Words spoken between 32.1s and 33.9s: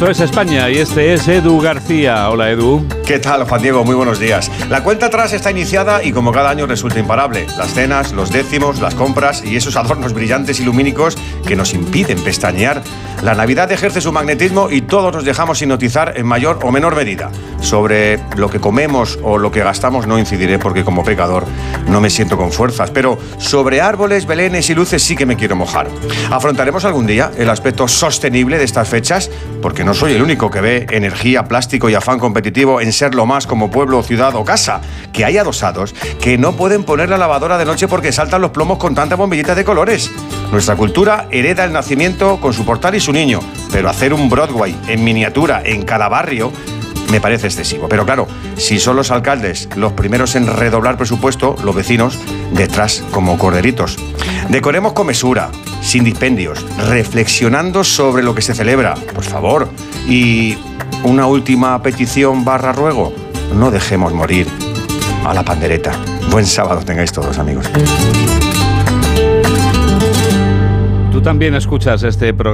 competitivo en ser lo más como